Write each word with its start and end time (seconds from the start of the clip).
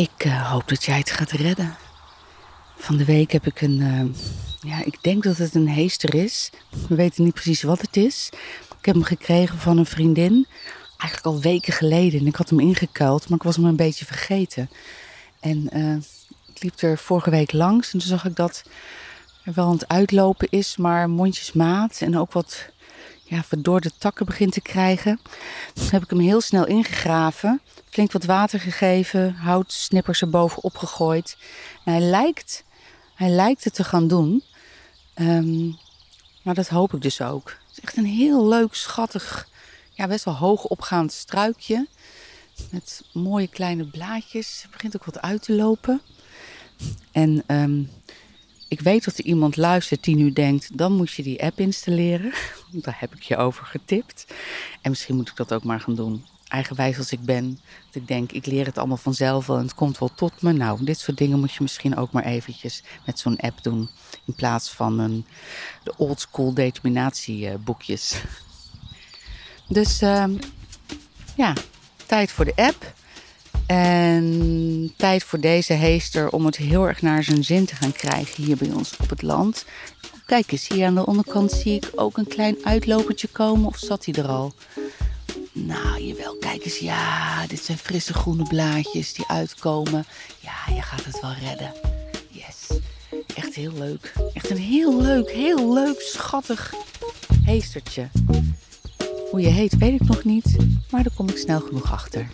Ik 0.00 0.24
eh, 0.24 0.50
hoop 0.50 0.68
dat 0.68 0.84
jij 0.84 0.98
het 0.98 1.10
gaat 1.10 1.30
redden. 1.30 1.76
Van 2.76 2.96
de 2.96 3.04
week 3.04 3.32
heb 3.32 3.46
ik 3.46 3.60
een, 3.60 3.80
eh, 3.80 4.70
ja, 4.70 4.84
ik 4.84 5.02
denk 5.02 5.22
dat 5.22 5.36
het 5.36 5.54
een 5.54 5.68
heester 5.68 6.14
is. 6.14 6.50
We 6.88 6.94
weten 6.94 7.24
niet 7.24 7.34
precies 7.34 7.62
wat 7.62 7.80
het 7.80 7.96
is. 7.96 8.28
Ik 8.78 8.84
heb 8.84 8.94
hem 8.94 9.04
gekregen 9.04 9.58
van 9.58 9.78
een 9.78 9.86
vriendin, 9.86 10.46
eigenlijk 10.96 11.24
al 11.24 11.40
weken 11.40 11.72
geleden. 11.72 12.20
En 12.20 12.26
ik 12.26 12.36
had 12.36 12.48
hem 12.48 12.60
ingekuild, 12.60 13.28
maar 13.28 13.38
ik 13.38 13.44
was 13.44 13.56
hem 13.56 13.64
een 13.64 13.76
beetje 13.76 14.04
vergeten. 14.04 14.70
En 15.40 15.70
eh, 15.70 15.96
ik 16.54 16.62
liep 16.62 16.80
er 16.80 16.98
vorige 16.98 17.30
week 17.30 17.52
langs 17.52 17.92
en 17.92 17.98
toen 17.98 18.08
zag 18.08 18.24
ik 18.24 18.36
dat 18.36 18.62
er 19.44 19.52
wel 19.52 19.66
aan 19.66 19.72
het 19.72 19.88
uitlopen 19.88 20.48
is, 20.50 20.76
maar 20.76 21.10
mondjesmaat 21.10 22.00
en 22.00 22.18
ook 22.18 22.32
wat 22.32 22.70
ja, 23.30 23.42
verdorde 23.42 23.90
takken 23.98 24.26
begint 24.26 24.52
te 24.52 24.60
krijgen. 24.60 25.20
Heb 25.90 26.02
ik 26.02 26.10
hem 26.10 26.18
heel 26.18 26.40
snel 26.40 26.66
ingegraven, 26.66 27.60
flink 27.88 28.12
wat 28.12 28.24
water 28.24 28.60
gegeven, 28.60 29.34
houtsnippers 29.34 30.22
erbovenop 30.22 30.76
gegooid. 30.76 31.36
En 31.84 31.92
hij 31.92 32.02
lijkt, 32.02 32.64
hij 33.14 33.28
lijkt 33.28 33.64
het 33.64 33.74
te 33.74 33.84
gaan 33.84 34.08
doen. 34.08 34.42
Ehm, 35.14 35.68
maar 36.42 36.54
dat 36.54 36.68
hoop 36.68 36.94
ik 36.94 37.02
dus 37.02 37.20
ook. 37.20 37.48
Het 37.48 37.76
is 37.76 37.80
echt 37.80 37.96
een 37.96 38.04
heel 38.04 38.48
leuk, 38.48 38.74
schattig, 38.74 39.48
ja, 39.90 40.06
best 40.06 40.24
wel 40.24 40.36
hoog 40.36 40.64
opgaand 40.64 41.12
struikje. 41.12 41.86
Met 42.70 43.04
mooie 43.12 43.48
kleine 43.48 43.86
blaadjes. 43.86 44.62
Het 44.62 44.70
begint 44.70 44.96
ook 44.96 45.04
wat 45.04 45.20
uit 45.20 45.42
te 45.42 45.52
lopen. 45.52 46.00
En 47.12 47.42
ehm, 47.46 47.82
ik 48.70 48.80
weet 48.80 49.04
dat 49.04 49.18
er 49.18 49.24
iemand 49.24 49.56
luistert 49.56 50.04
die 50.04 50.16
nu 50.16 50.32
denkt: 50.32 50.78
dan 50.78 50.92
moet 50.92 51.12
je 51.12 51.22
die 51.22 51.42
app 51.42 51.58
installeren. 51.58 52.32
Daar 52.84 52.96
heb 52.98 53.14
ik 53.14 53.22
je 53.22 53.36
over 53.36 53.64
getipt. 53.64 54.26
En 54.80 54.90
misschien 54.90 55.16
moet 55.16 55.28
ik 55.28 55.36
dat 55.36 55.52
ook 55.52 55.64
maar 55.64 55.80
gaan 55.80 55.94
doen. 55.94 56.24
Eigenwijs 56.48 56.98
als 56.98 57.12
ik 57.12 57.20
ben. 57.20 57.60
Dat 57.86 58.02
ik 58.02 58.08
denk: 58.08 58.32
ik 58.32 58.46
leer 58.46 58.66
het 58.66 58.78
allemaal 58.78 58.96
vanzelf 58.96 59.48
en 59.48 59.54
het 59.54 59.74
komt 59.74 59.98
wel 59.98 60.14
tot 60.14 60.42
me. 60.42 60.52
Nou, 60.52 60.84
dit 60.84 60.98
soort 60.98 61.18
dingen 61.18 61.40
moet 61.40 61.52
je 61.52 61.62
misschien 61.62 61.96
ook 61.96 62.12
maar 62.12 62.24
eventjes 62.24 62.82
met 63.06 63.18
zo'n 63.18 63.40
app 63.40 63.62
doen. 63.62 63.88
In 64.26 64.34
plaats 64.34 64.70
van 64.70 64.98
een, 64.98 65.24
de 65.84 65.96
oldschool 65.96 66.54
determinatieboekjes. 66.54 68.14
Dus 69.68 70.00
ehm, 70.00 70.36
ja, 71.36 71.52
tijd 72.06 72.30
voor 72.30 72.44
de 72.44 72.56
app. 72.56 72.94
En 73.66 74.69
tijd 74.96 75.24
voor 75.24 75.40
deze 75.40 75.72
heester 75.72 76.30
om 76.30 76.46
het 76.46 76.56
heel 76.56 76.88
erg 76.88 77.02
naar 77.02 77.24
zijn 77.24 77.44
zin 77.44 77.64
te 77.64 77.74
gaan 77.74 77.92
krijgen 77.92 78.44
hier 78.44 78.56
bij 78.56 78.70
ons 78.70 78.96
op 79.00 79.10
het 79.10 79.22
land. 79.22 79.64
Kijk 80.26 80.52
eens, 80.52 80.68
hier 80.68 80.86
aan 80.86 80.94
de 80.94 81.06
onderkant 81.06 81.52
zie 81.52 81.74
ik 81.74 81.90
ook 81.94 82.16
een 82.16 82.28
klein 82.28 82.56
uitlopertje 82.62 83.28
komen. 83.28 83.66
Of 83.66 83.78
zat 83.78 84.04
hij 84.04 84.14
er 84.14 84.28
al? 84.28 84.52
Nou, 85.52 86.02
jawel, 86.02 86.36
kijk 86.36 86.64
eens. 86.64 86.78
Ja, 86.78 87.46
dit 87.46 87.64
zijn 87.64 87.78
frisse 87.78 88.12
groene 88.12 88.42
blaadjes 88.42 89.14
die 89.14 89.24
uitkomen. 89.28 90.04
Ja, 90.40 90.74
je 90.74 90.82
gaat 90.82 91.04
het 91.04 91.20
wel 91.20 91.32
redden. 91.32 91.72
Yes. 92.28 92.78
Echt 93.36 93.54
heel 93.54 93.72
leuk. 93.72 94.12
Echt 94.34 94.50
een 94.50 94.56
heel 94.56 95.00
leuk, 95.02 95.30
heel 95.30 95.72
leuk, 95.72 96.00
schattig 96.00 96.74
heestertje. 97.44 98.08
Hoe 99.30 99.40
je 99.40 99.48
heet 99.48 99.76
weet 99.76 100.00
ik 100.00 100.08
nog 100.08 100.24
niet, 100.24 100.56
maar 100.90 101.02
daar 101.02 101.14
kom 101.14 101.28
ik 101.28 101.36
snel 101.36 101.60
genoeg 101.60 101.92
achter. 101.92 102.28